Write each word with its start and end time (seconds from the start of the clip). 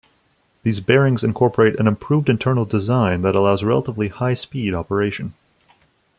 These 0.63 0.79
bearings 0.79 1.23
incorporate 1.23 1.79
an 1.79 1.85
improved 1.85 2.27
internal 2.27 2.65
design 2.65 3.21
that 3.21 3.35
allows 3.35 3.63
relatively 3.63 4.07
high-speed 4.07 4.73
operation. 4.73 5.35